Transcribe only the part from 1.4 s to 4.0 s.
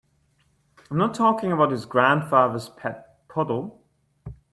about his grandfather's pet poodle.